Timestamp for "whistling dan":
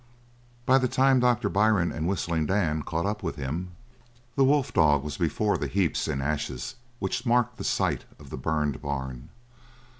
2.07-2.81